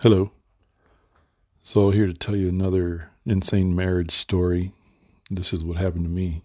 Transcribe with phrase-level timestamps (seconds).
[0.00, 0.30] Hello.
[1.62, 4.74] So, here to tell you another insane marriage story.
[5.30, 6.42] This is what happened to me.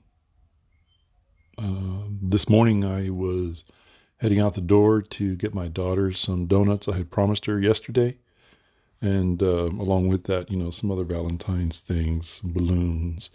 [1.57, 3.65] Uh, this morning, I was
[4.19, 8.15] heading out the door to get my daughter some donuts I had promised her yesterday.
[9.01, 13.31] And uh, along with that, you know, some other Valentine's things, some balloons,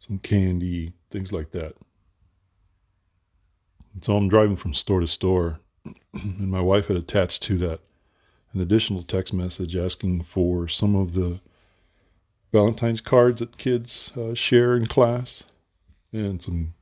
[0.00, 1.76] some candy, things like that.
[3.94, 5.60] And so I'm driving from store to store,
[6.12, 7.80] and my wife had attached to that
[8.52, 11.40] an additional text message asking for some of the
[12.52, 15.44] Valentine's cards that kids uh, share in class
[16.12, 16.74] and some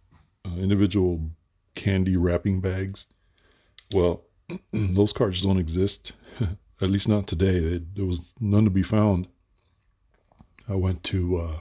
[0.47, 1.21] uh, individual
[1.75, 3.07] candy wrapping bags.
[3.93, 4.23] Well,
[4.73, 6.13] those cards don't exist,
[6.81, 7.61] at least not today.
[7.61, 9.29] They, there was none to be found.
[10.69, 11.61] I went to uh,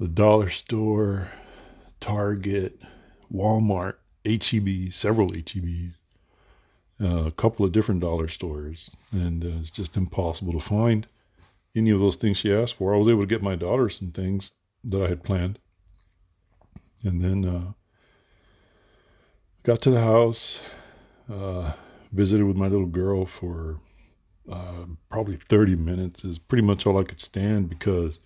[0.00, 1.30] the dollar store,
[2.00, 2.80] Target,
[3.32, 5.94] Walmart, HEB, several HEBs,
[7.00, 11.06] a couple of different dollar stores, and uh, it's just impossible to find
[11.76, 12.94] any of those things she asked for.
[12.94, 14.52] I was able to get my daughter some things
[14.84, 15.58] that I had planned,
[17.02, 17.72] and then uh,
[19.64, 20.60] got to the house,
[21.32, 21.72] uh,
[22.12, 23.80] visited with my little girl for
[24.50, 26.24] uh, probably 30 minutes.
[26.24, 28.20] Is pretty much all I could stand because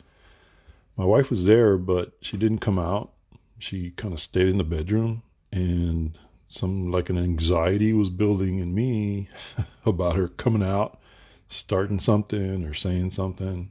[0.97, 3.13] my wife was there, but she didn't come out.
[3.59, 5.98] She kind of stayed in the bedroom and
[6.49, 9.29] some like an anxiety was building in me
[9.87, 10.99] about her coming out,
[11.47, 13.71] starting something or saying something.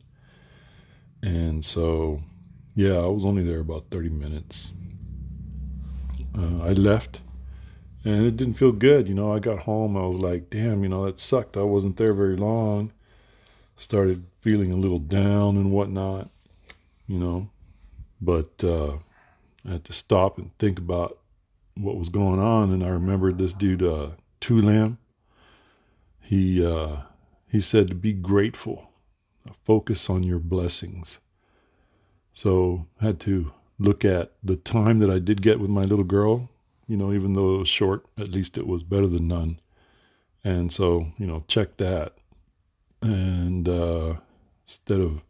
[1.22, 2.22] And so,
[2.76, 4.72] yeah, I was only there about 30 minutes.
[6.38, 7.20] Uh, I left
[8.06, 9.08] and it didn't feel good.
[9.08, 11.58] You know, I got home, I was like, damn, you know, that sucked.
[11.58, 12.94] I wasn't there very long.
[13.78, 16.30] Started feeling a little down and whatnot,
[17.08, 17.50] you know,
[18.22, 18.94] but uh,
[19.66, 21.18] I had to stop and think about
[21.80, 24.12] what was going on, and I remembered this dude, uh,
[24.42, 24.98] Tulam.
[26.22, 26.98] He uh,
[27.48, 28.90] he said to be grateful,
[29.66, 31.20] focus on your blessings.
[32.34, 36.06] So I had to look at the time that I did get with my little
[36.06, 36.50] girl.
[36.88, 39.60] You know, even though it was short, at least it was better than none.
[40.44, 42.14] And so, you know, check that.
[43.02, 44.16] And uh,
[44.66, 45.22] instead of,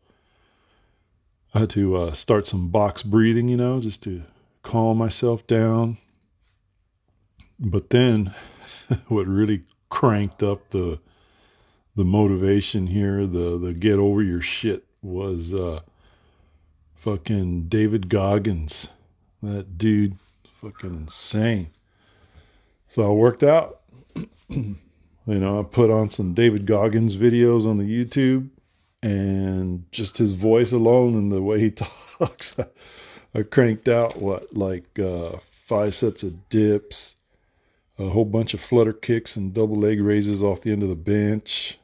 [1.53, 4.23] I had to uh, start some box breathing, you know, just to
[4.61, 5.97] calm myself down
[7.59, 8.33] but then
[9.07, 10.99] what really cranked up the
[11.95, 15.81] the motivation here, the the get over your shit was uh
[16.95, 18.87] fucking David Goggins.
[19.41, 20.17] That dude
[20.61, 21.69] fucking insane.
[22.89, 23.81] So I worked out.
[24.49, 24.75] you
[25.25, 28.49] know, I put on some David Goggins videos on the YouTube
[29.03, 31.71] and just his voice alone and the way he
[32.19, 32.55] talks,
[33.35, 37.15] I cranked out what like uh, five sets of dips,
[37.99, 40.95] a whole bunch of flutter kicks and double leg raises off the end of the
[40.95, 41.79] bench,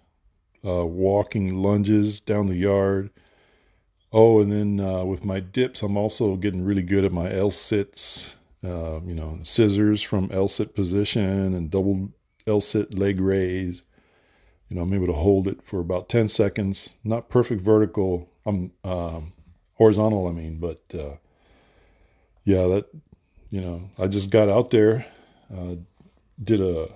[0.66, 3.10] uh, walking lunges down the yard.
[4.12, 7.50] Oh, and then uh, with my dips, I'm also getting really good at my L
[7.50, 12.10] sits, uh, you know, scissors from L sit position and double
[12.46, 13.82] L sit leg raise.
[14.70, 16.92] You know, I'm able to hold it for about 10 seconds.
[17.04, 19.34] Not perfect vertical, I'm um,
[19.76, 21.16] horizontal, I mean, but uh,
[22.46, 22.86] yeah, that,
[23.50, 25.06] you know, I just got out there,
[25.56, 25.76] uh,
[26.42, 26.90] did a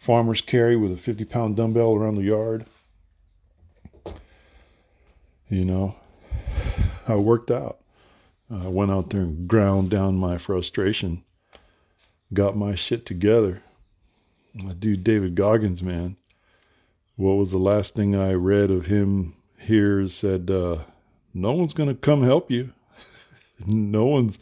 [0.00, 2.66] farmer's carry with a 50 pound dumbbell around the yard.
[5.48, 5.96] You know,
[7.06, 7.80] I worked out.
[8.50, 11.22] I went out there and ground down my frustration,
[12.32, 13.62] got my shit together.
[14.54, 16.16] My dude David Goggins, man.
[17.16, 20.78] What was the last thing I read of him here said, uh,
[21.34, 22.72] no one's gonna come help you.
[23.66, 24.38] no one's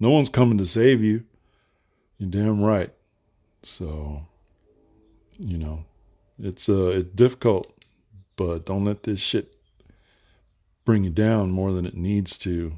[0.00, 1.24] no one's coming to save you.
[2.18, 2.92] You're damn right.
[3.64, 4.26] So,
[5.38, 5.84] you know,
[6.38, 7.72] it's uh it's difficult,
[8.36, 9.54] but don't let this shit
[10.84, 12.74] bring you down more than it needs to.